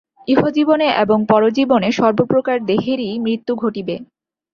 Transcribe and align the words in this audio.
ইহজীবনে 0.27 0.87
এবং 1.03 1.17
পরজীবনে 1.25 1.89
সর্বপ্রকার 1.91 2.57
দেহেরই 2.65 3.11
মৃত্যু 3.19 3.53
ঘটিবে। 3.55 3.95